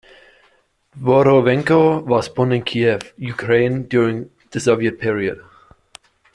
Dvorovenko 0.97 2.03
was 2.03 2.27
born 2.27 2.53
in 2.53 2.63
Kiev, 2.63 3.13
Ukraine 3.19 3.83
during 3.83 4.31
the 4.49 4.59
Soviet 4.59 4.99
period. 4.99 5.39